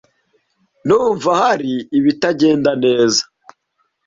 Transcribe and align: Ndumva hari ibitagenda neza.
Ndumva 0.83 1.29
hari 1.41 1.71
ibitagenda 1.97 2.71
neza. 2.83 3.21